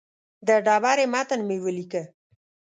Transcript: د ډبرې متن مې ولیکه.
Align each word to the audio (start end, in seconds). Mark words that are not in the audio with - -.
د 0.47 0.49
ډبرې 0.65 1.05
متن 1.13 1.39
مې 1.47 1.57
ولیکه. 1.63 2.03